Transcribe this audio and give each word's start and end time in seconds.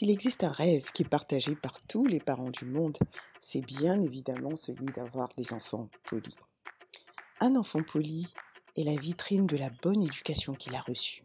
S'il 0.00 0.08
existe 0.08 0.44
un 0.44 0.50
rêve 0.50 0.92
qui 0.92 1.02
est 1.02 1.08
partagé 1.10 1.54
par 1.54 1.78
tous 1.82 2.06
les 2.06 2.20
parents 2.20 2.48
du 2.48 2.64
monde, 2.64 2.96
c'est 3.38 3.60
bien 3.60 4.00
évidemment 4.00 4.56
celui 4.56 4.86
d'avoir 4.86 5.28
des 5.36 5.52
enfants 5.52 5.90
polis. 6.04 6.36
Un 7.38 7.54
enfant 7.54 7.82
poli 7.82 8.32
est 8.78 8.84
la 8.84 8.96
vitrine 8.96 9.46
de 9.46 9.58
la 9.58 9.68
bonne 9.82 10.02
éducation 10.02 10.54
qu'il 10.54 10.74
a 10.74 10.80
reçue. 10.80 11.22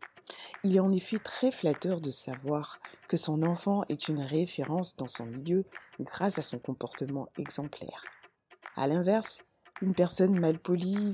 Il 0.66 0.76
est 0.76 0.82
en 0.82 0.92
effet 0.92 1.20
très 1.20 1.52
flatteur 1.52 2.02
de 2.02 2.12
savoir 2.12 2.82
que 3.08 3.16
son 3.16 3.44
enfant 3.44 3.86
est 3.88 4.10
une 4.10 4.20
référence 4.20 4.98
dans 4.98 5.08
son 5.08 5.26
milieu 5.26 5.64
grâce 6.02 6.38
à 6.38 6.42
son 6.42 6.60
comportement 6.60 7.30
exemplaire. 7.38 8.04
A 8.76 8.88
l'inverse, 8.88 9.40
une 9.82 9.96
personne 9.96 10.38
mal 10.38 10.60
polie 10.60 11.14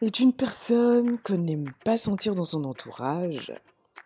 est 0.00 0.20
une 0.20 0.32
personne 0.32 1.18
qu'on 1.18 1.36
n'aime 1.36 1.70
pas 1.84 1.98
sentir 1.98 2.34
dans 2.34 2.46
son 2.46 2.64
entourage, 2.64 3.52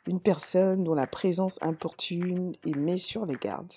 une 0.06 0.20
personne 0.20 0.84
dont 0.84 0.94
la 0.94 1.06
présence 1.06 1.58
importune 1.62 2.52
et 2.64 2.74
met 2.74 2.98
sur 2.98 3.26
les 3.26 3.36
gardes. 3.36 3.72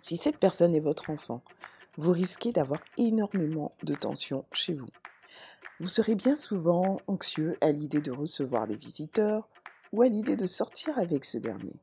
Si 0.00 0.16
cette 0.16 0.38
personne 0.38 0.74
est 0.74 0.80
votre 0.80 1.10
enfant, 1.10 1.42
vous 1.96 2.12
risquez 2.12 2.52
d'avoir 2.52 2.80
énormément 2.96 3.74
de 3.82 3.94
tension 3.94 4.44
chez 4.52 4.74
vous. 4.74 4.88
Vous 5.80 5.88
serez 5.88 6.14
bien 6.14 6.34
souvent 6.34 7.00
anxieux 7.06 7.56
à 7.60 7.72
l'idée 7.72 8.00
de 8.00 8.12
recevoir 8.12 8.66
des 8.66 8.76
visiteurs 8.76 9.48
ou 9.92 10.02
à 10.02 10.08
l'idée 10.08 10.36
de 10.36 10.46
sortir 10.46 10.98
avec 10.98 11.24
ce 11.24 11.38
dernier. 11.38 11.80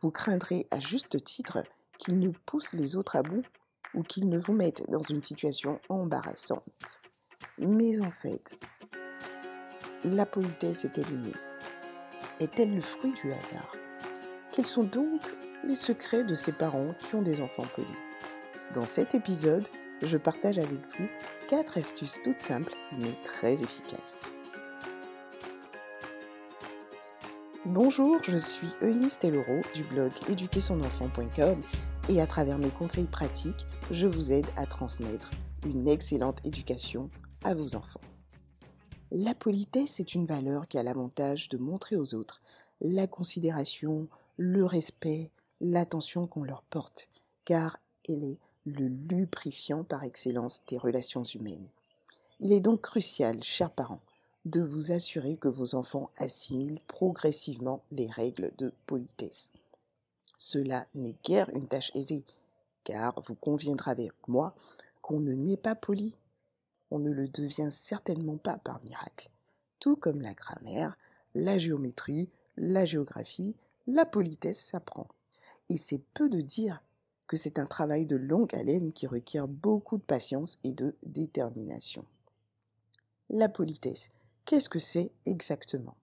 Vous 0.00 0.10
craindrez 0.10 0.66
à 0.70 0.80
juste 0.80 1.22
titre 1.24 1.62
qu'il 1.98 2.18
ne 2.18 2.30
pousse 2.46 2.72
les 2.72 2.96
autres 2.96 3.16
à 3.16 3.22
bout 3.22 3.44
ou 3.94 4.02
qu'il 4.02 4.28
ne 4.28 4.38
vous 4.38 4.54
mette 4.54 4.90
dans 4.90 5.02
une 5.02 5.22
situation 5.22 5.80
embarrassante. 5.88 7.00
Mais 7.58 8.00
en 8.00 8.10
fait, 8.10 8.58
la 10.04 10.26
politesse 10.26 10.84
est-elle 10.84 11.10
innée 11.10 11.32
Est-elle 12.40 12.74
le 12.74 12.80
fruit 12.80 13.12
du 13.12 13.32
hasard? 13.32 13.72
Quels 14.52 14.66
sont 14.66 14.82
donc 14.82 15.20
les 15.66 15.76
secrets 15.76 16.24
de 16.24 16.34
ces 16.34 16.52
parents 16.52 16.92
qui 16.98 17.14
ont 17.14 17.22
des 17.22 17.40
enfants 17.40 17.66
polis? 17.74 17.90
Dans 18.74 18.86
cet 18.86 19.14
épisode, 19.14 19.68
je 20.02 20.16
partage 20.16 20.58
avec 20.58 20.80
vous 20.98 21.06
4 21.48 21.78
astuces 21.78 22.20
toutes 22.24 22.40
simples 22.40 22.72
mais 22.98 23.12
très 23.22 23.62
efficaces. 23.62 24.22
Bonjour, 27.64 28.18
je 28.24 28.36
suis 28.36 28.68
Eunice 28.82 29.20
Tellero 29.20 29.60
du 29.74 29.84
blog 29.84 30.12
éduquersonenfant.com 30.28 31.62
et 32.08 32.20
à 32.20 32.26
travers 32.26 32.58
mes 32.58 32.70
conseils 32.70 33.06
pratiques, 33.06 33.66
je 33.90 34.06
vous 34.06 34.32
aide 34.32 34.46
à 34.56 34.66
transmettre 34.66 35.30
une 35.64 35.88
excellente 35.88 36.44
éducation 36.44 37.10
à 37.44 37.54
vos 37.54 37.76
enfants. 37.76 38.00
La 39.10 39.34
politesse 39.34 40.00
est 40.00 40.14
une 40.14 40.26
valeur 40.26 40.66
qui 40.66 40.78
a 40.78 40.82
l'avantage 40.82 41.48
de 41.48 41.58
montrer 41.58 41.96
aux 41.96 42.14
autres 42.14 42.40
la 42.80 43.06
considération, 43.06 44.08
le 44.36 44.64
respect, 44.64 45.30
l'attention 45.60 46.26
qu'on 46.26 46.42
leur 46.42 46.62
porte, 46.62 47.08
car 47.44 47.78
elle 48.08 48.24
est 48.24 48.38
le 48.66 48.88
lubrifiant 48.88 49.84
par 49.84 50.04
excellence 50.04 50.60
des 50.66 50.78
relations 50.78 51.22
humaines. 51.22 51.68
Il 52.40 52.52
est 52.52 52.60
donc 52.60 52.80
crucial, 52.80 53.42
chers 53.42 53.70
parents, 53.70 54.00
de 54.44 54.60
vous 54.60 54.92
assurer 54.92 55.36
que 55.36 55.48
vos 55.48 55.74
enfants 55.74 56.10
assimilent 56.16 56.80
progressivement 56.86 57.82
les 57.92 58.10
règles 58.10 58.52
de 58.58 58.72
politesse. 58.86 59.52
Cela 60.36 60.86
n'est 60.94 61.16
guère 61.24 61.48
une 61.50 61.68
tâche 61.68 61.92
aisée, 61.94 62.24
car 62.82 63.18
vous 63.20 63.34
conviendrez 63.34 63.90
avec 63.90 64.12
moi 64.26 64.54
qu'on 65.00 65.20
ne 65.20 65.32
n'est 65.32 65.56
pas 65.56 65.74
poli. 65.74 66.18
On 66.94 67.00
ne 67.00 67.10
le 67.10 67.26
devient 67.26 67.72
certainement 67.72 68.36
pas 68.36 68.56
par 68.56 68.80
miracle. 68.84 69.28
Tout 69.80 69.96
comme 69.96 70.20
la 70.20 70.32
grammaire, 70.32 70.96
la 71.34 71.58
géométrie, 71.58 72.30
la 72.56 72.86
géographie, 72.86 73.56
la 73.88 74.06
politesse 74.06 74.60
s'apprend. 74.60 75.08
Et 75.68 75.76
c'est 75.76 76.04
peu 76.14 76.28
de 76.28 76.40
dire 76.40 76.84
que 77.26 77.36
c'est 77.36 77.58
un 77.58 77.64
travail 77.64 78.06
de 78.06 78.14
longue 78.14 78.54
haleine 78.54 78.92
qui 78.92 79.08
requiert 79.08 79.48
beaucoup 79.48 79.98
de 79.98 80.04
patience 80.04 80.58
et 80.62 80.72
de 80.72 80.94
détermination. 81.04 82.04
La 83.28 83.48
politesse, 83.48 84.12
qu'est-ce 84.44 84.68
que 84.68 84.78
c'est 84.78 85.10
exactement? 85.26 85.96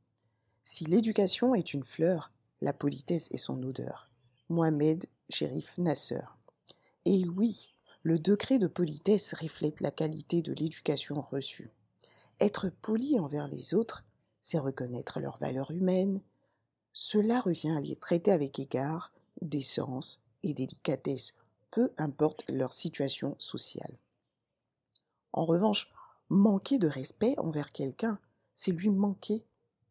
Si 0.62 0.84
l'éducation 0.84 1.56
est 1.56 1.74
une 1.74 1.86
fleur, 1.86 2.34
la 2.60 2.74
politesse 2.74 3.30
est 3.32 3.38
son 3.38 3.64
odeur. 3.64 4.12
Mohamed 4.50 5.06
Sherif 5.30 5.78
Nasser. 5.78 6.26
Et 7.06 7.26
oui, 7.30 7.74
le 8.04 8.18
degré 8.18 8.58
de 8.58 8.68
politesse 8.68 9.34
reflète 9.34 9.80
la 9.80 9.92
qualité 9.92 10.42
de 10.42 10.54
l'éducation 10.54 11.22
reçue. 11.22 11.70
Être 12.40 12.70
poli 12.70 13.20
envers 13.20 13.48
les 13.48 13.74
autres, 13.74 14.04
c'est 14.40 14.58
reconnaître 14.58 15.20
leurs 15.20 15.38
valeurs 15.38 15.72
humaines. 15.72 16.22
Cela 16.94 17.40
revient 17.40 17.72
à 17.72 17.82
les 17.82 17.96
traiter 17.96 18.32
avec 18.32 18.58
égard, 18.58 19.14
décence 19.42 20.20
et 20.42 20.54
délicatesse, 20.54 21.34
peu 21.70 21.92
importe 21.98 22.44
leur 22.50 22.74
situation 22.74 23.36
sociale. 23.38 23.98
En 25.32 25.46
revanche, 25.46 25.92
manquer 26.30 26.80
de 26.80 26.88
respect 26.88 27.36
envers 27.38 27.72
quelqu'un, 27.72 28.20
c'est 28.54 28.72
lui 28.72 28.90
manquer 28.90 29.46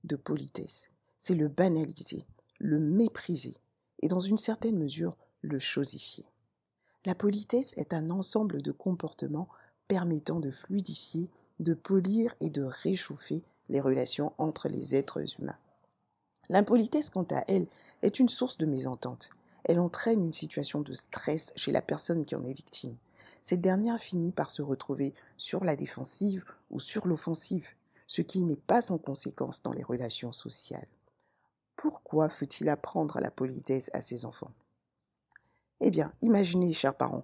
de 0.05 0.17
politesse, 0.17 0.91
c'est 1.17 1.35
le 1.35 1.49
banaliser, 1.49 2.25
le 2.59 2.79
mépriser 2.79 3.57
et 4.03 4.09
dans 4.09 4.21
une 4.21 4.37
certaine 4.37 4.79
mesure 4.79 5.17
le 5.43 5.59
chosifier. 5.59 6.30
La 7.07 7.15
politesse 7.15 7.75
est 7.77 7.95
un 7.95 8.11
ensemble 8.11 8.63
de 8.63 8.73
comportements 8.73 9.49
permettant 9.89 10.41
de 10.41 10.51
fluidifier, 10.51 11.31
de 11.59 11.75
polir 11.75 12.35
et 12.41 12.51
de 12.51 12.63
réchauffer 12.63 13.43
les 13.69 13.81
relations 13.81 14.33
entre 14.39 14.69
les 14.69 14.95
êtres 14.95 15.23
humains. 15.39 15.59
L'impolitesse, 16.49 17.11
quant 17.11 17.27
à 17.31 17.45
elle, 17.49 17.67
est 18.03 18.19
une 18.19 18.29
source 18.29 18.59
de 18.59 18.67
mésentente 18.67 19.31
elle 19.65 19.79
entraîne 19.79 20.25
une 20.25 20.33
situation 20.33 20.81
de 20.81 20.93
stress 20.95 21.53
chez 21.57 21.73
la 21.73 21.83
personne 21.83 22.25
qui 22.25 22.35
en 22.35 22.45
est 22.45 22.53
victime. 22.53 22.97
Cette 23.43 23.61
dernière 23.61 23.99
finit 23.99 24.33
par 24.33 24.51
se 24.51 24.63
retrouver 24.63 25.15
sur 25.37 25.65
la 25.65 25.77
défensive 25.77 26.45
ou 26.71 26.81
sur 26.81 27.07
l'offensive, 27.07 27.71
ce 28.07 28.23
qui 28.23 28.45
n'est 28.45 28.57
pas 28.57 28.83
sans 28.83 28.99
conséquence 28.99 29.63
dans 29.63 29.73
les 29.73 29.83
relations 29.83 30.33
sociales. 30.33 30.87
Pourquoi 31.77 32.29
faut-il 32.29 32.69
apprendre 32.69 33.21
la 33.21 33.31
politesse 33.31 33.91
à 33.95 34.01
ses 34.01 34.25
enfants? 34.25 34.51
Eh 35.81 35.91
bien, 35.91 36.13
imaginez, 36.21 36.75
chers 36.75 36.95
parents, 36.95 37.23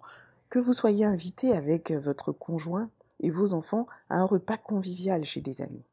que 0.48 0.58
vous 0.58 0.72
soyez 0.72 1.04
invité 1.04 1.52
avec 1.52 1.90
votre 1.90 2.32
conjoint 2.32 2.90
et 3.20 3.30
vos 3.30 3.52
enfants 3.52 3.86
à 4.08 4.16
un 4.16 4.24
repas 4.24 4.56
convivial 4.56 5.24
chez 5.24 5.42
des 5.42 5.60
amis. 5.60 5.84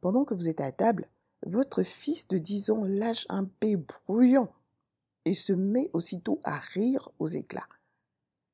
Pendant 0.00 0.24
que 0.24 0.34
vous 0.34 0.48
êtes 0.48 0.62
à 0.62 0.72
table, 0.72 1.06
votre 1.46 1.82
fils 1.82 2.26
de 2.28 2.38
10 2.38 2.70
ans 2.70 2.84
lâche 2.84 3.26
un 3.28 3.44
paix 3.44 3.76
bruyant 3.76 4.50
et 5.26 5.34
se 5.34 5.52
met 5.52 5.90
aussitôt 5.92 6.40
à 6.44 6.56
rire 6.56 7.10
aux 7.18 7.28
éclats. 7.28 7.68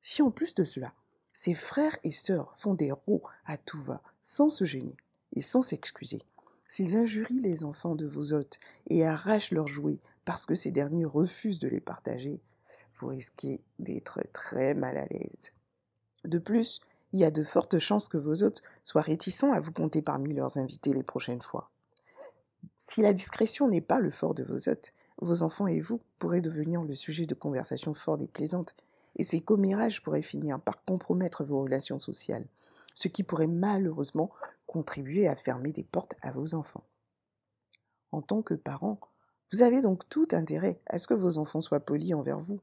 Si 0.01 0.21
en 0.21 0.31
plus 0.31 0.53
de 0.53 0.65
cela, 0.65 0.93
ses 1.31 1.53
frères 1.53 1.97
et 2.03 2.11
sœurs 2.11 2.53
font 2.57 2.73
des 2.73 2.91
roues 2.91 3.23
à 3.45 3.57
tout 3.57 3.81
va, 3.81 4.01
sans 4.19 4.49
se 4.49 4.65
gêner 4.65 4.97
et 5.33 5.41
sans 5.41 5.61
s'excuser, 5.61 6.21
s'ils 6.67 6.97
injurient 6.97 7.39
les 7.39 7.63
enfants 7.63 7.95
de 7.95 8.05
vos 8.05 8.33
hôtes 8.33 8.57
et 8.89 9.05
arrachent 9.05 9.51
leurs 9.51 9.67
jouets 9.67 10.01
parce 10.25 10.45
que 10.45 10.55
ces 10.55 10.71
derniers 10.71 11.05
refusent 11.05 11.59
de 11.59 11.69
les 11.69 11.81
partager, 11.81 12.41
vous 12.95 13.07
risquez 13.07 13.61
d'être 13.79 14.21
très 14.33 14.73
mal 14.73 14.97
à 14.97 15.05
l'aise. 15.05 15.51
De 16.25 16.39
plus, 16.39 16.79
il 17.13 17.19
y 17.19 17.25
a 17.25 17.31
de 17.31 17.43
fortes 17.43 17.79
chances 17.79 18.09
que 18.09 18.17
vos 18.17 18.43
hôtes 18.43 18.61
soient 18.83 19.01
réticents 19.01 19.53
à 19.53 19.59
vous 19.59 19.71
compter 19.71 20.01
parmi 20.01 20.33
leurs 20.33 20.57
invités 20.57 20.93
les 20.93 21.03
prochaines 21.03 21.41
fois. 21.41 21.71
Si 22.75 23.01
la 23.01 23.13
discrétion 23.13 23.69
n'est 23.69 23.81
pas 23.81 23.99
le 23.99 24.09
fort 24.09 24.35
de 24.35 24.43
vos 24.43 24.69
hôtes, 24.69 24.93
vos 25.21 25.41
enfants 25.41 25.67
et 25.67 25.79
vous 25.79 26.01
pourrez 26.19 26.41
devenir 26.41 26.83
le 26.83 26.95
sujet 26.95 27.25
de 27.25 27.33
conversations 27.33 27.93
fortes 27.93 28.21
et 28.21 28.27
plaisantes, 28.27 28.75
et 29.15 29.23
ces 29.23 29.41
commérages 29.41 30.03
pourraient 30.03 30.21
finir 30.21 30.59
par 30.59 30.83
compromettre 30.83 31.43
vos 31.43 31.61
relations 31.61 31.97
sociales, 31.97 32.45
ce 32.93 33.07
qui 33.07 33.23
pourrait 33.23 33.47
malheureusement 33.47 34.31
contribuer 34.65 35.27
à 35.27 35.35
fermer 35.35 35.71
des 35.71 35.83
portes 35.83 36.15
à 36.21 36.31
vos 36.31 36.55
enfants. 36.55 36.83
En 38.11 38.21
tant 38.21 38.41
que 38.41 38.53
parent, 38.53 38.99
vous 39.51 39.61
avez 39.61 39.81
donc 39.81 40.07
tout 40.09 40.27
intérêt 40.31 40.79
à 40.87 40.97
ce 40.97 41.07
que 41.07 41.13
vos 41.13 41.37
enfants 41.37 41.61
soient 41.61 41.79
polis 41.79 42.13
envers 42.13 42.39
vous 42.39 42.59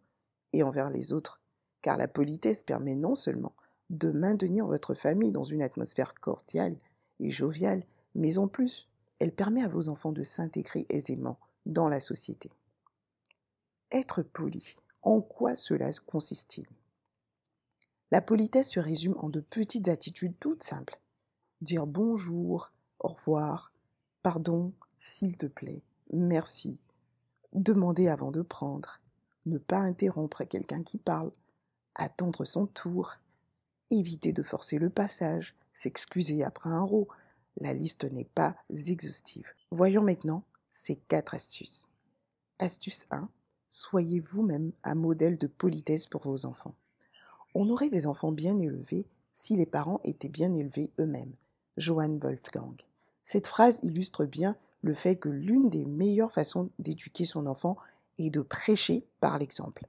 et 0.53 0.63
envers 0.63 0.91
les 0.91 1.13
autres, 1.13 1.41
car 1.83 1.97
la 1.97 2.09
politesse 2.09 2.63
permet 2.63 2.95
non 2.95 3.15
seulement 3.15 3.55
de 3.91 4.11
maintenir 4.11 4.67
votre 4.67 4.95
famille 4.95 5.33
dans 5.33 5.45
une 5.45 5.63
atmosphère 5.63 6.15
cordiale 6.15 6.77
et 7.21 7.31
joviale, 7.31 7.85
mais 8.15 8.39
en 8.39 8.49
plus, 8.49 8.89
elle 9.19 9.33
permet 9.33 9.63
à 9.63 9.69
vos 9.69 9.89
enfants 9.89 10.13
de 10.13 10.23
s'intégrer 10.23 10.87
aisément 10.89 11.39
dans 11.67 11.89
la 11.89 12.01
société. 12.01 12.53
Être 13.91 14.23
poli, 14.23 14.77
en 15.03 15.21
quoi 15.21 15.57
cela 15.57 15.91
consiste-t-il? 16.07 16.67
La 18.11 18.21
politesse 18.21 18.71
se 18.71 18.81
résume 18.81 19.17
en 19.19 19.29
de 19.29 19.41
petites 19.41 19.89
attitudes 19.89 20.39
toutes 20.39 20.63
simples. 20.63 21.01
Dire 21.61 21.87
bonjour, 21.87 22.73
au 23.01 23.09
revoir, 23.09 23.73
pardon, 24.23 24.73
s'il 24.99 25.37
te 25.37 25.47
plaît, 25.47 25.83
merci, 26.13 26.81
demander 27.55 28.09
avant 28.09 28.31
de 28.31 28.43
prendre, 28.43 29.01
ne 29.47 29.59
pas 29.59 29.79
interrompre 29.79 30.45
quelqu'un 30.45 30.83
qui 30.83 30.99
parle, 30.99 31.33
attendre 31.95 32.45
son 32.45 32.67
tour, 32.67 33.15
éviter 33.91 34.33
de 34.33 34.43
forcer 34.43 34.79
le 34.79 34.91
passage, 34.91 35.55
s'excuser 35.73 36.45
après 36.45 36.71
un 36.71 36.83
rot. 36.83 37.09
La 37.61 37.73
liste 37.73 38.05
n'est 38.05 38.25
pas 38.25 38.57
exhaustive. 38.71 39.53
Voyons 39.71 40.03
maintenant 40.03 40.45
ces 40.69 40.97
quatre 40.97 41.35
astuces. 41.35 41.91
Astuce 42.59 43.07
1. 43.11 43.29
soyez 43.69 44.21
vous-même 44.21 44.73
un 44.83 44.95
modèle 44.95 45.39
de 45.39 45.47
politesse 45.47 46.07
pour 46.07 46.23
vos 46.23 46.47
enfants. 46.47 46.75
On 47.55 47.69
aurait 47.71 47.91
des 47.91 48.07
enfants 48.07 48.33
bien 48.33 48.59
élevés 48.59 49.07
si 49.33 49.57
les 49.57 49.67
parents 49.67 50.01
étaient 50.05 50.29
bien 50.29 50.53
élevés 50.53 50.93
eux-mêmes. 50.99 51.35
Johann 51.77 52.19
Wolfgang. 52.19 52.77
Cette 53.23 53.47
phrase 53.47 53.81
illustre 53.83 54.25
bien 54.25 54.57
le 54.85 54.93
fait 54.93 55.17
que 55.17 55.31
l'une 55.31 55.71
des 55.71 55.87
meilleures 55.87 56.31
façons 56.31 56.69
d'éduquer 56.79 57.25
son 57.25 57.47
enfant 57.47 57.79
est 58.19 58.29
de 58.29 58.43
prêcher 58.43 59.07
par 59.19 59.39
l'exemple. 59.39 59.87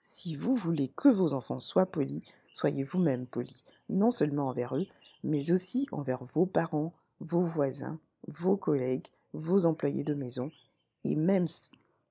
Si 0.00 0.34
vous 0.34 0.56
voulez 0.56 0.88
que 0.88 1.08
vos 1.08 1.34
enfants 1.34 1.60
soient 1.60 1.86
polis, 1.86 2.24
soyez 2.52 2.82
vous-même 2.82 3.28
polis, 3.28 3.62
non 3.88 4.10
seulement 4.10 4.48
envers 4.48 4.76
eux, 4.76 4.88
mais 5.22 5.52
aussi 5.52 5.86
envers 5.92 6.24
vos 6.24 6.46
parents, 6.46 6.90
vos 7.20 7.42
voisins, 7.42 8.00
vos 8.26 8.56
collègues, 8.56 9.06
vos 9.34 9.66
employés 9.66 10.02
de 10.02 10.14
maison, 10.14 10.50
et 11.04 11.14
même 11.14 11.46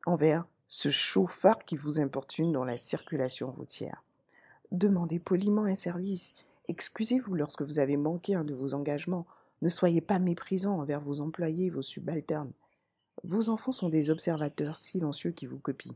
envers 0.05 0.47
ce 0.69 0.87
chauffard 0.89 1.59
qui 1.65 1.75
vous 1.75 1.99
importune 1.99 2.53
dans 2.53 2.63
la 2.63 2.77
circulation 2.77 3.51
routière. 3.51 4.01
Demandez 4.71 5.19
poliment 5.19 5.65
un 5.65 5.75
service, 5.75 6.35
excusez-vous 6.69 7.35
lorsque 7.35 7.63
vous 7.63 7.79
avez 7.79 7.97
manqué 7.97 8.33
un 8.33 8.45
de 8.45 8.53
vos 8.53 8.73
engagements, 8.73 9.27
ne 9.61 9.69
soyez 9.69 10.01
pas 10.01 10.19
méprisant 10.19 10.79
envers 10.79 11.01
vos 11.01 11.21
employés, 11.21 11.69
vos 11.69 11.81
subalternes. 11.81 12.51
Vos 13.23 13.49
enfants 13.49 13.71
sont 13.71 13.89
des 13.89 14.09
observateurs 14.09 14.75
silencieux 14.75 15.31
qui 15.31 15.45
vous 15.45 15.59
copient. 15.59 15.95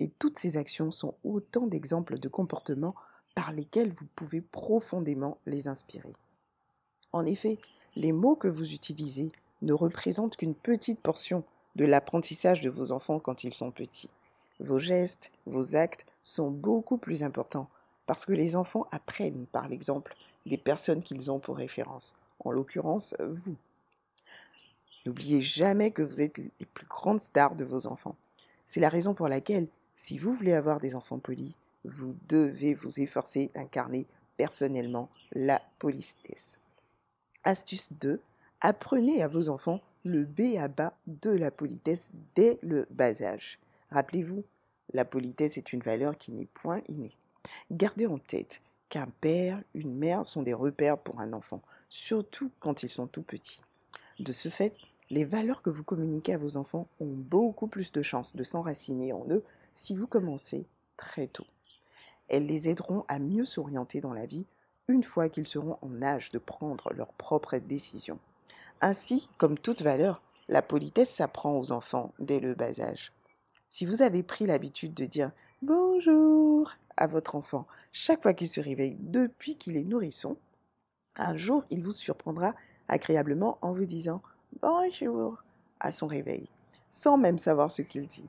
Et 0.00 0.08
toutes 0.08 0.38
ces 0.38 0.56
actions 0.56 0.90
sont 0.90 1.14
autant 1.22 1.66
d'exemples 1.66 2.18
de 2.18 2.28
comportements 2.28 2.96
par 3.34 3.52
lesquels 3.52 3.92
vous 3.92 4.06
pouvez 4.16 4.40
profondément 4.40 5.38
les 5.46 5.68
inspirer. 5.68 6.14
En 7.12 7.24
effet, 7.26 7.58
les 7.94 8.12
mots 8.12 8.36
que 8.36 8.48
vous 8.48 8.72
utilisez 8.72 9.30
ne 9.62 9.72
représentent 9.72 10.36
qu'une 10.36 10.54
petite 10.54 11.00
portion 11.00 11.44
de 11.76 11.84
l'apprentissage 11.84 12.60
de 12.60 12.70
vos 12.70 12.92
enfants 12.92 13.20
quand 13.20 13.44
ils 13.44 13.54
sont 13.54 13.70
petits. 13.70 14.10
Vos 14.60 14.78
gestes, 14.78 15.30
vos 15.46 15.76
actes 15.76 16.06
sont 16.22 16.50
beaucoup 16.50 16.98
plus 16.98 17.22
importants 17.22 17.68
parce 18.06 18.24
que 18.24 18.32
les 18.32 18.56
enfants 18.56 18.86
apprennent 18.90 19.46
par 19.46 19.68
l'exemple 19.68 20.16
des 20.46 20.58
personnes 20.58 21.02
qu'ils 21.02 21.30
ont 21.30 21.38
pour 21.38 21.56
référence, 21.56 22.14
en 22.40 22.50
l'occurrence 22.50 23.14
vous. 23.20 23.56
N'oubliez 25.06 25.42
jamais 25.42 25.90
que 25.90 26.02
vous 26.02 26.22
êtes 26.22 26.38
les 26.38 26.66
plus 26.72 26.86
grandes 26.86 27.20
stars 27.20 27.56
de 27.56 27.64
vos 27.64 27.86
enfants. 27.86 28.16
C'est 28.66 28.80
la 28.80 28.88
raison 28.88 29.14
pour 29.14 29.28
laquelle 29.28 29.68
si 29.96 30.18
vous 30.18 30.34
voulez 30.34 30.54
avoir 30.54 30.80
des 30.80 30.94
enfants 30.94 31.18
polis, 31.18 31.52
vous 31.84 32.14
devez 32.28 32.74
vous 32.74 33.00
efforcer 33.00 33.50
d'incarner 33.54 34.06
personnellement 34.36 35.10
la 35.32 35.60
politesse. 35.78 36.58
Astuce 37.44 37.92
2. 37.92 38.20
Apprenez 38.60 39.22
à 39.22 39.28
vos 39.28 39.50
enfants 39.50 39.80
le 40.04 40.24
B 40.24 40.56
à 40.58 40.68
bas 40.68 40.94
de 41.06 41.30
la 41.30 41.50
politesse 41.50 42.10
dès 42.34 42.58
le 42.62 42.86
bas 42.90 43.22
âge. 43.22 43.58
Rappelez-vous, 43.90 44.44
la 44.92 45.04
politesse 45.04 45.58
est 45.58 45.72
une 45.72 45.80
valeur 45.80 46.16
qui 46.16 46.32
n'est 46.32 46.46
point 46.46 46.80
innée. 46.88 47.16
Gardez 47.70 48.06
en 48.06 48.18
tête 48.18 48.60
qu'un 48.94 49.08
père, 49.20 49.60
une 49.74 49.92
mère 49.92 50.24
sont 50.24 50.42
des 50.42 50.54
repères 50.54 50.98
pour 50.98 51.18
un 51.18 51.32
enfant, 51.32 51.60
surtout 51.88 52.52
quand 52.60 52.84
ils 52.84 52.88
sont 52.88 53.08
tout 53.08 53.24
petits. 53.24 53.60
De 54.20 54.30
ce 54.30 54.48
fait, 54.48 54.72
les 55.10 55.24
valeurs 55.24 55.62
que 55.62 55.70
vous 55.70 55.82
communiquez 55.82 56.34
à 56.34 56.38
vos 56.38 56.56
enfants 56.56 56.86
ont 57.00 57.12
beaucoup 57.12 57.66
plus 57.66 57.90
de 57.90 58.02
chances 58.02 58.36
de 58.36 58.44
s'enraciner 58.44 59.12
en 59.12 59.26
eux 59.30 59.42
si 59.72 59.96
vous 59.96 60.06
commencez 60.06 60.68
très 60.96 61.26
tôt. 61.26 61.46
Elles 62.28 62.46
les 62.46 62.68
aideront 62.68 63.04
à 63.08 63.18
mieux 63.18 63.44
s'orienter 63.44 64.00
dans 64.00 64.12
la 64.12 64.26
vie 64.26 64.46
une 64.86 65.02
fois 65.02 65.28
qu'ils 65.28 65.48
seront 65.48 65.76
en 65.82 66.00
âge 66.00 66.30
de 66.30 66.38
prendre 66.38 66.92
leurs 66.92 67.14
propres 67.14 67.58
décisions. 67.58 68.20
Ainsi, 68.80 69.28
comme 69.38 69.58
toute 69.58 69.82
valeur, 69.82 70.22
la 70.46 70.62
politesse 70.62 71.12
s'apprend 71.12 71.58
aux 71.58 71.72
enfants 71.72 72.12
dès 72.20 72.38
le 72.38 72.54
bas 72.54 72.80
âge. 72.80 73.10
Si 73.68 73.86
vous 73.86 74.02
avez 74.02 74.22
pris 74.22 74.46
l'habitude 74.46 74.94
de 74.94 75.04
dire 75.04 75.32
bonjour 75.62 76.70
à 76.96 77.06
votre 77.06 77.36
enfant 77.36 77.66
chaque 77.92 78.22
fois 78.22 78.34
qu'il 78.34 78.48
se 78.48 78.60
réveille 78.60 78.96
depuis 79.00 79.56
qu'il 79.56 79.76
est 79.76 79.84
nourrisson, 79.84 80.36
un 81.16 81.36
jour 81.36 81.64
il 81.70 81.82
vous 81.82 81.92
surprendra 81.92 82.54
agréablement 82.88 83.58
en 83.62 83.72
vous 83.72 83.86
disant 83.86 84.22
bonjour 84.62 85.42
à 85.80 85.92
son 85.92 86.06
réveil, 86.06 86.48
sans 86.90 87.16
même 87.16 87.38
savoir 87.38 87.70
ce 87.70 87.82
qu'il 87.82 88.06
dit. 88.06 88.28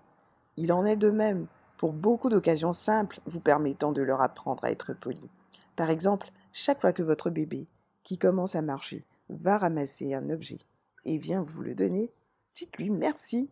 Il 0.58 0.72
en 0.72 0.86
est 0.86 0.96
de 0.96 1.12
même 1.12 1.48
pour 1.78 1.94
beaucoup 1.94 2.30
d'occasions 2.30 2.72
simples 2.72 3.20
vous 3.26 3.40
permettant 3.40 3.92
de 3.92 4.02
leur 4.02 4.22
apprendre 4.22 4.64
à 4.64 4.72
être 4.72 4.94
poli. 4.94 5.30
Par 5.76 5.90
exemple, 5.90 6.32
chaque 6.54 6.82
fois 6.82 6.94
que 6.94 7.04
votre 7.04 7.30
bébé, 7.30 7.68
qui 8.04 8.18
commence 8.18 8.56
à 8.56 8.62
marcher, 8.62 9.04
va 9.30 9.58
ramasser 9.58 10.14
un 10.14 10.30
objet 10.30 10.60
et 11.04 11.18
vient 11.18 11.44
vous 11.44 11.62
le 11.62 11.76
donner, 11.76 12.12
dites-lui 12.54 12.90
merci. 12.90 13.50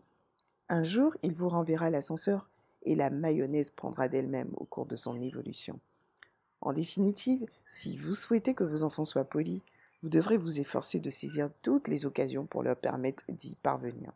Un 0.69 0.83
jour, 0.83 1.15
il 1.23 1.33
vous 1.33 1.49
renverra 1.49 1.89
l'ascenseur 1.89 2.49
et 2.83 2.95
la 2.95 3.09
mayonnaise 3.09 3.71
prendra 3.71 4.07
d'elle-même 4.07 4.51
au 4.55 4.65
cours 4.65 4.85
de 4.85 4.95
son 4.95 5.19
évolution. 5.19 5.79
En 6.61 6.73
définitive, 6.73 7.45
si 7.67 7.97
vous 7.97 8.15
souhaitez 8.15 8.53
que 8.53 8.63
vos 8.63 8.83
enfants 8.83 9.05
soient 9.05 9.25
polis, 9.25 9.61
vous 10.01 10.09
devrez 10.09 10.37
vous 10.37 10.59
efforcer 10.59 10.99
de 10.99 11.09
saisir 11.09 11.49
toutes 11.61 11.87
les 11.87 12.05
occasions 12.05 12.45
pour 12.45 12.63
leur 12.63 12.75
permettre 12.75 13.23
d'y 13.29 13.55
parvenir. 13.55 14.11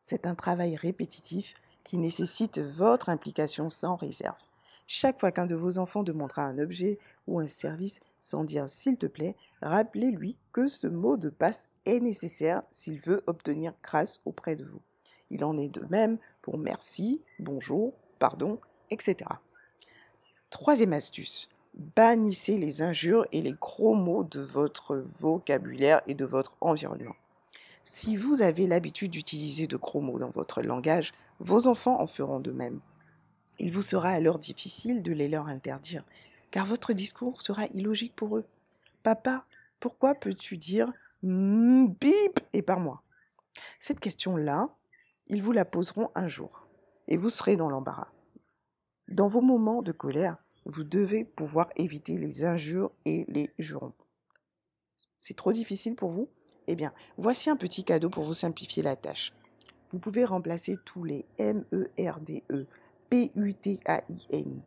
C'est 0.00 0.26
un 0.26 0.34
travail 0.34 0.76
répétitif 0.76 1.54
qui 1.84 1.98
nécessite 1.98 2.58
votre 2.58 3.08
implication 3.08 3.70
sans 3.70 3.96
réserve. 3.96 4.38
Chaque 4.86 5.20
fois 5.20 5.30
qu'un 5.30 5.46
de 5.46 5.54
vos 5.54 5.78
enfants 5.78 6.02
demandera 6.02 6.42
un 6.42 6.58
objet 6.58 6.98
ou 7.28 7.38
un 7.38 7.46
service 7.46 8.00
sans 8.20 8.44
dire 8.44 8.68
s'il 8.68 8.98
te 8.98 9.06
plaît, 9.06 9.36
rappelez-lui 9.62 10.36
que 10.52 10.66
ce 10.66 10.86
mot 10.86 11.16
de 11.16 11.30
passe 11.30 11.68
est 11.84 12.00
nécessaire 12.00 12.62
s'il 12.70 12.98
veut 12.98 13.22
obtenir 13.26 13.72
grâce 13.82 14.20
auprès 14.24 14.56
de 14.56 14.64
vous. 14.64 14.80
Il 15.30 15.44
en 15.44 15.56
est 15.56 15.68
de 15.68 15.84
même 15.90 16.18
pour 16.42 16.58
merci, 16.58 17.22
bonjour, 17.38 17.94
pardon, 18.18 18.60
etc. 18.90 19.16
Troisième 20.50 20.92
astuce, 20.92 21.48
bannissez 21.74 22.58
les 22.58 22.82
injures 22.82 23.26
et 23.30 23.40
les 23.40 23.52
gros 23.52 23.94
mots 23.94 24.24
de 24.24 24.40
votre 24.40 24.96
vocabulaire 25.20 26.02
et 26.06 26.14
de 26.14 26.24
votre 26.24 26.56
environnement. 26.60 27.14
Si 27.84 28.16
vous 28.16 28.42
avez 28.42 28.66
l'habitude 28.66 29.12
d'utiliser 29.12 29.66
de 29.66 29.76
gros 29.76 30.00
mots 30.00 30.18
dans 30.18 30.30
votre 30.30 30.62
langage, 30.62 31.12
vos 31.38 31.66
enfants 31.66 32.00
en 32.00 32.06
feront 32.06 32.40
de 32.40 32.50
même. 32.50 32.80
Il 33.58 33.72
vous 33.72 33.82
sera 33.82 34.10
alors 34.10 34.38
difficile 34.38 35.02
de 35.02 35.12
les 35.12 35.28
leur 35.28 35.46
interdire, 35.46 36.04
car 36.50 36.66
votre 36.66 36.92
discours 36.92 37.42
sera 37.42 37.66
illogique 37.74 38.16
pour 38.16 38.36
eux. 38.36 38.44
Papa, 39.02 39.44
pourquoi 39.78 40.14
peux-tu 40.14 40.56
dire 40.56 40.92
bip 41.22 42.40
et 42.52 42.62
par 42.62 42.80
moi? 42.80 43.02
Cette 43.78 44.00
question-là, 44.00 44.68
ils 45.30 45.42
vous 45.42 45.52
la 45.52 45.64
poseront 45.64 46.10
un 46.16 46.26
jour, 46.26 46.68
et 47.06 47.16
vous 47.16 47.30
serez 47.30 47.56
dans 47.56 47.70
l'embarras. 47.70 48.10
Dans 49.08 49.28
vos 49.28 49.40
moments 49.40 49.80
de 49.80 49.92
colère, 49.92 50.36
vous 50.66 50.82
devez 50.82 51.24
pouvoir 51.24 51.70
éviter 51.76 52.18
les 52.18 52.44
injures 52.44 52.90
et 53.04 53.24
les 53.28 53.52
jurons. 53.58 53.94
C'est 55.18 55.36
trop 55.36 55.52
difficile 55.52 55.94
pour 55.94 56.10
vous? 56.10 56.28
Eh 56.66 56.74
bien, 56.74 56.92
voici 57.16 57.48
un 57.48 57.56
petit 57.56 57.84
cadeau 57.84 58.10
pour 58.10 58.24
vous 58.24 58.34
simplifier 58.34 58.82
la 58.82 58.96
tâche. 58.96 59.32
Vous 59.90 60.00
pouvez 60.00 60.24
remplacer 60.24 60.76
tous 60.84 61.04
les 61.04 61.24
M-E-R-D-E, 61.38 62.66
P-U-T-A-I-N, 63.08 64.62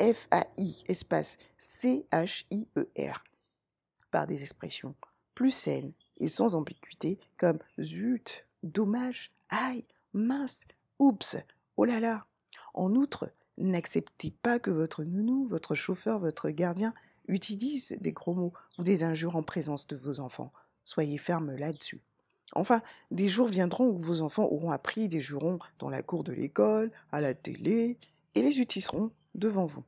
F-A-I, 0.00 0.84
espace 0.86 1.36
C-H-I-E-R, 1.58 3.24
par 4.12 4.26
des 4.28 4.42
expressions 4.42 4.94
plus 5.34 5.50
saines 5.50 5.92
et 6.18 6.28
sans 6.28 6.54
ambiguïté 6.54 7.18
comme 7.36 7.58
zut, 7.80 8.46
dommage, 8.62 9.32
aïe, 9.54 9.84
mince, 10.12 10.64
oups, 10.98 11.36
oh 11.76 11.84
là 11.84 12.00
là. 12.00 12.26
En 12.74 12.94
outre, 12.94 13.30
N'acceptez 13.56 14.32
pas 14.42 14.58
que 14.58 14.70
votre 14.70 15.04
nounou, 15.04 15.46
votre 15.46 15.74
chauffeur, 15.74 16.18
votre 16.18 16.50
gardien 16.50 16.92
utilisent 17.28 17.96
des 18.00 18.12
gros 18.12 18.34
mots 18.34 18.52
ou 18.78 18.82
des 18.82 19.04
injures 19.04 19.36
en 19.36 19.42
présence 19.42 19.86
de 19.86 19.96
vos 19.96 20.18
enfants. 20.18 20.52
Soyez 20.82 21.18
ferme 21.18 21.54
là-dessus. 21.54 22.00
Enfin, 22.52 22.82
des 23.10 23.28
jours 23.28 23.48
viendront 23.48 23.86
où 23.86 23.96
vos 23.96 24.20
enfants 24.20 24.44
auront 24.44 24.70
appris 24.70 25.08
des 25.08 25.20
jurons 25.20 25.58
dans 25.78 25.88
la 25.88 26.02
cour 26.02 26.24
de 26.24 26.32
l'école, 26.32 26.90
à 27.12 27.20
la 27.20 27.32
télé, 27.32 27.96
et 28.34 28.42
les 28.42 28.60
utiliseront 28.60 29.12
devant 29.34 29.66
vous. 29.66 29.84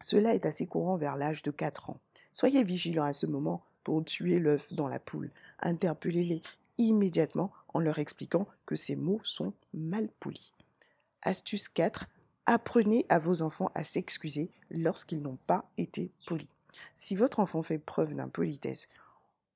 Cela 0.00 0.34
est 0.34 0.46
assez 0.46 0.66
courant 0.66 0.96
vers 0.96 1.16
l'âge 1.16 1.42
de 1.42 1.50
4 1.50 1.90
ans. 1.90 2.00
Soyez 2.32 2.64
vigilants 2.64 3.04
à 3.04 3.12
ce 3.12 3.26
moment 3.26 3.62
pour 3.84 4.04
tuer 4.04 4.38
l'œuf 4.38 4.72
dans 4.72 4.88
la 4.88 4.98
poule. 4.98 5.30
Interpellez-les 5.60 6.42
immédiatement 6.78 7.52
en 7.72 7.80
leur 7.80 7.98
expliquant 7.98 8.46
que 8.66 8.76
ces 8.76 8.96
mots 8.96 9.20
sont 9.24 9.52
mal 9.72 10.08
polis. 10.20 10.52
Astuce 11.22 11.68
4. 11.68 12.06
Apprenez 12.46 13.06
à 13.08 13.18
vos 13.18 13.42
enfants 13.42 13.70
à 13.74 13.84
s'excuser 13.84 14.50
lorsqu'ils 14.70 15.22
n'ont 15.22 15.38
pas 15.46 15.70
été 15.78 16.10
polis. 16.26 16.48
Si 16.94 17.14
votre 17.14 17.40
enfant 17.40 17.62
fait 17.62 17.78
preuve 17.78 18.14
d'impolitesse, 18.14 18.88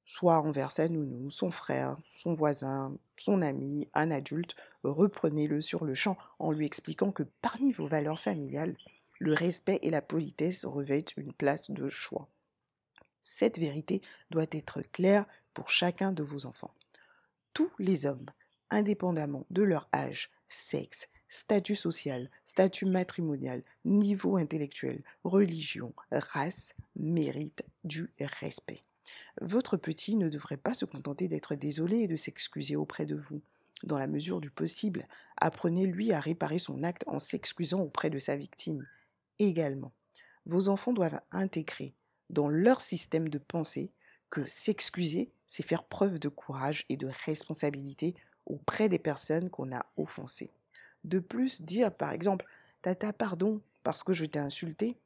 soit 0.04 0.40
envers 0.40 0.72
sa 0.72 0.88
nounou, 0.88 1.30
son 1.30 1.50
frère, 1.50 1.98
son 2.08 2.32
voisin, 2.32 2.96
son 3.18 3.42
ami, 3.42 3.88
un 3.92 4.10
adulte, 4.10 4.56
reprenez-le 4.82 5.60
sur 5.60 5.84
le 5.84 5.94
champ 5.94 6.16
en 6.38 6.50
lui 6.50 6.64
expliquant 6.64 7.12
que 7.12 7.24
parmi 7.42 7.72
vos 7.72 7.86
valeurs 7.86 8.20
familiales, 8.20 8.76
le 9.18 9.34
respect 9.34 9.78
et 9.82 9.90
la 9.90 10.00
politesse 10.00 10.64
revêtent 10.64 11.14
une 11.18 11.32
place 11.32 11.70
de 11.70 11.88
choix. 11.88 12.28
Cette 13.20 13.58
vérité 13.58 14.00
doit 14.30 14.46
être 14.50 14.80
claire 14.80 15.26
pour 15.52 15.68
chacun 15.68 16.12
de 16.12 16.22
vos 16.22 16.46
enfants. 16.46 16.72
Tous 17.54 17.70
les 17.78 18.06
hommes, 18.06 18.26
indépendamment 18.70 19.46
de 19.50 19.62
leur 19.62 19.88
âge, 19.94 20.30
sexe, 20.48 21.08
statut 21.28 21.76
social, 21.76 22.30
statut 22.44 22.86
matrimonial, 22.86 23.62
niveau 23.84 24.36
intellectuel, 24.36 25.02
religion, 25.24 25.92
race 26.10 26.74
méritent 26.96 27.66
du 27.84 28.10
respect. 28.18 28.82
Votre 29.40 29.76
petit 29.76 30.16
ne 30.16 30.28
devrait 30.28 30.56
pas 30.56 30.74
se 30.74 30.84
contenter 30.84 31.28
d'être 31.28 31.54
désolé 31.54 31.98
et 31.98 32.08
de 32.08 32.16
s'excuser 32.16 32.76
auprès 32.76 33.06
de 33.06 33.16
vous. 33.16 33.40
Dans 33.84 33.98
la 33.98 34.06
mesure 34.06 34.40
du 34.40 34.50
possible, 34.50 35.06
apprenez-lui 35.36 36.12
à 36.12 36.20
réparer 36.20 36.58
son 36.58 36.82
acte 36.82 37.04
en 37.06 37.18
s'excusant 37.18 37.80
auprès 37.80 38.10
de 38.10 38.18
sa 38.18 38.36
victime. 38.36 38.86
Également, 39.38 39.92
vos 40.46 40.68
enfants 40.68 40.92
doivent 40.92 41.20
intégrer 41.30 41.94
dans 42.30 42.48
leur 42.48 42.80
système 42.80 43.28
de 43.28 43.38
pensée 43.38 43.92
que 44.30 44.44
s'excuser, 44.46 45.30
c'est 45.48 45.66
faire 45.66 45.82
preuve 45.82 46.20
de 46.20 46.28
courage 46.28 46.84
et 46.88 46.96
de 46.96 47.08
responsabilité 47.26 48.14
auprès 48.46 48.88
des 48.88 49.00
personnes 49.00 49.50
qu'on 49.50 49.74
a 49.74 49.84
offensées. 49.96 50.52
De 51.02 51.18
plus, 51.18 51.62
dire 51.62 51.92
par 51.92 52.12
exemple 52.12 52.46
Tata, 52.82 53.12
pardon 53.12 53.60
parce 53.82 54.04
que 54.04 54.12
je 54.12 54.26
t'ai 54.26 54.38
insulté 54.38 54.96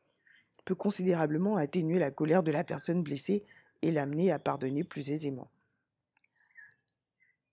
peut 0.64 0.74
considérablement 0.74 1.56
atténuer 1.56 1.98
la 1.98 2.10
colère 2.10 2.42
de 2.42 2.52
la 2.52 2.64
personne 2.64 3.02
blessée 3.02 3.44
et 3.82 3.90
l'amener 3.90 4.30
à 4.30 4.38
pardonner 4.38 4.84
plus 4.84 5.10
aisément. 5.10 5.48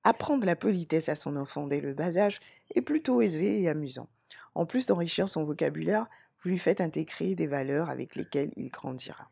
Apprendre 0.03 0.46
la 0.46 0.55
politesse 0.55 1.10
à 1.10 1.15
son 1.15 1.36
enfant 1.36 1.67
dès 1.67 1.81
le 1.81 1.93
bas 1.93 2.17
âge 2.17 2.39
est 2.75 2.81
plutôt 2.81 3.22
aisé 3.22 3.62
et 3.62 3.69
amusant. 3.69 4.08
En 4.55 4.65
plus 4.65 4.86
d'enrichir 4.86 5.27
son 5.27 5.43
vocabulaire, 5.43 6.08
vous 6.41 6.51
lui 6.51 6.60
faites 6.60 6.81
intégrer 6.81 7.36
des 7.36 7.48
valeurs 7.48 7.89
avec 7.89 8.15
lesquelles 8.15 8.51
il 8.55 8.69
grandira. 8.69 9.29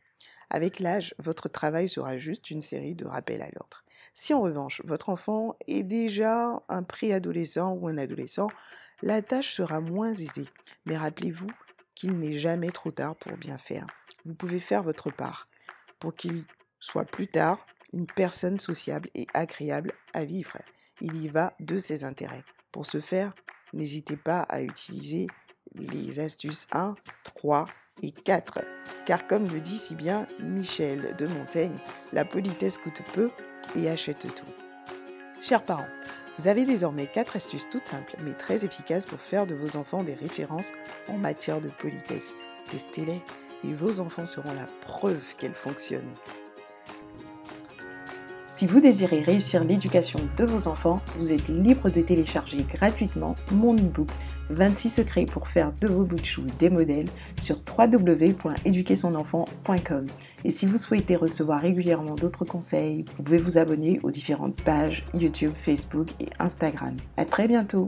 Avec 0.50 0.80
l'âge, 0.80 1.14
votre 1.20 1.50
travail 1.50 1.90
sera 1.90 2.18
juste 2.18 2.52
une 2.52 2.62
série 2.62 2.96
de 2.96 3.06
rappels 3.06 3.42
à 3.42 3.50
l'ordre. 3.54 3.84
Si 4.14 4.34
en 4.34 4.42
revanche, 4.42 4.82
votre 4.86 5.10
enfant 5.10 5.56
est 5.68 5.84
déjà 5.84 6.62
un 6.70 6.84
préadolescent 6.84 7.74
ou 7.74 7.88
un 7.88 7.98
adolescent, 7.98 8.48
la 9.02 9.22
tâche 9.22 9.54
sera 9.54 9.80
moins 9.80 10.14
aisée. 10.14 10.48
Mais 10.86 10.98
rappelez-vous 10.98 11.50
qu'il 11.94 12.18
n'est 12.18 12.40
jamais 12.40 12.72
trop 12.72 12.92
tard 12.92 13.16
pour 13.16 13.38
bien 13.38 13.58
faire. 13.58 13.86
Vous 14.26 14.34
pouvez 14.34 14.60
faire 14.60 14.84
votre 14.84 15.12
part 15.12 15.48
pour 16.00 16.16
qu'il 16.16 16.46
soit 16.80 17.06
plus 17.06 17.28
tard 17.28 17.66
une 17.94 18.08
personne 18.08 18.60
sociable 18.60 19.10
et 19.16 19.28
agréable 19.34 19.94
à 20.14 20.26
vivre. 20.26 20.58
Il 21.02 21.16
y 21.16 21.28
va 21.28 21.54
de 21.60 21.78
ses 21.78 22.04
intérêts. 22.04 22.44
Pour 22.72 22.86
ce 22.86 23.00
faire, 23.00 23.34
n'hésitez 23.74 24.18
pas 24.18 24.42
à 24.42 24.62
utiliser 24.62 25.28
les 25.76 26.20
astuces 26.20 26.68
1, 26.72 26.96
3 27.24 27.66
et 28.04 28.12
4. 28.12 28.60
Car 29.06 29.28
comme 29.28 29.48
le 29.52 29.62
dit 29.62 29.78
si 29.78 29.96
bien 29.96 30.28
Michel 30.40 31.16
de 31.18 31.28
Montaigne, 31.28 31.78
la 32.14 32.26
politesse 32.26 32.78
coûte 32.78 33.02
peu 33.14 33.30
et 33.76 33.90
achète 33.90 34.28
tout. 34.36 34.46
Chers 35.42 35.64
parents, 35.64 35.88
vous 36.38 36.48
avez 36.48 36.66
désormais 36.66 37.08
4 37.08 37.36
astuces 37.36 37.70
toutes 37.70 37.88
simples 37.88 38.16
mais 38.24 38.34
très 38.34 38.66
efficaces 38.66 39.06
pour 39.06 39.20
faire 39.20 39.48
de 39.48 39.56
vos 39.56 39.78
enfants 39.78 40.04
des 40.04 40.14
références 40.14 40.72
en 41.08 41.18
matière 41.18 41.62
de 41.62 41.70
politesse. 41.70 42.34
Testez-les 42.70 43.22
et 43.64 43.74
vos 43.74 44.00
enfants 44.00 44.26
seront 44.26 44.54
la 44.54 44.68
preuve 44.82 45.36
qu'elles 45.38 45.56
fonctionnent. 45.56 46.14
Si 48.58 48.66
vous 48.66 48.80
désirez 48.80 49.22
réussir 49.22 49.64
l'éducation 49.64 50.20
de 50.36 50.44
vos 50.44 50.68
enfants, 50.68 51.00
vous 51.20 51.32
êtes 51.32 51.48
libre 51.48 51.92
de 51.92 52.02
télécharger 52.02 52.64
gratuitement 52.64 53.36
mon 53.52 53.76
e-book 53.76 54.10
26 54.50 54.90
secrets 54.90 55.28
pour 55.28 55.48
faire 55.48 55.72
de 55.80 55.88
vos 55.88 56.06
bouts 56.06 56.16
de 56.16 56.26
chou 56.26 56.42
des 56.58 56.72
modèles 56.72 57.06
sur 57.38 57.58
www.éduquersonenfant.com. 57.78 60.08
Et 60.44 60.50
si 60.50 60.66
vous 60.66 60.80
souhaitez 60.80 61.16
recevoir 61.16 61.62
régulièrement 61.62 62.16
d'autres 62.16 62.46
conseils, 62.46 63.06
vous 63.18 63.24
pouvez 63.26 63.38
vous 63.38 63.60
abonner 63.60 64.00
aux 64.02 64.10
différentes 64.10 64.60
pages 64.64 65.06
YouTube, 65.14 65.52
Facebook 65.54 66.08
et 66.20 66.30
Instagram. 66.40 66.98
À 67.16 67.26
très 67.26 67.48
bientôt! 67.48 67.86